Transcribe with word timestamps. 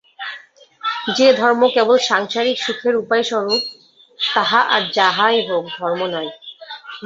যে 1.17 1.27
ধর্ম 1.33 1.61
কেবল 1.75 1.97
সাংসারিক 2.09 2.57
সুখের 2.57 2.95
উপায়স্বরূপ, 2.95 3.61
তাহা 4.19 4.61
আর 4.75 4.81
যাহাই 4.93 5.37
হউক, 5.47 5.65
ধর্ম 5.77 6.01
নয়। 6.13 6.31